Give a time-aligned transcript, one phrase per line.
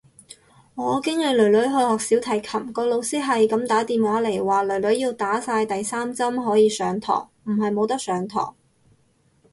[0.73, 1.63] 我經理囡囡
[1.95, 8.55] 去學小提琴，個老師係咁打電話嚟話，囡囡要打晒第三針可以上堂，唔係冇得上堂。